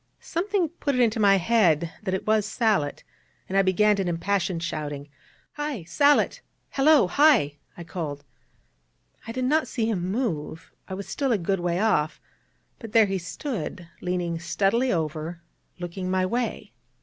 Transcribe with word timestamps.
Something 0.19 0.69
put 0.69 0.95
it 0.95 1.01
into 1.01 1.19
my 1.19 1.35
head 1.35 1.93
that 2.01 2.15
it 2.15 2.25
was 2.25 2.43
Sallitt, 2.43 3.03
and 3.47 3.55
I 3.55 3.61
began 3.61 4.01
an 4.01 4.07
impassioned 4.07 4.63
shouting. 4.63 5.09
'Hi! 5.57 5.83
Sallitt! 5.83 6.41
Hallo! 6.69 7.05
Hi!' 7.07 7.59
I 7.77 7.83
called. 7.83 8.23
I 9.27 9.31
did 9.31 9.45
not 9.45 9.67
see 9.67 9.87
him 9.87 10.09
move: 10.11 10.71
I 10.87 10.95
was 10.95 11.07
still 11.07 11.31
a 11.31 11.37
good 11.37 11.59
way 11.59 11.79
off: 11.79 12.19
but 12.79 12.93
there 12.93 13.05
he 13.05 13.19
stood, 13.19 13.89
leaning 14.01 14.39
steadily 14.39 14.91
over, 14.91 15.43
looking 15.77 16.09
my 16.09 16.25
way. 16.25 16.73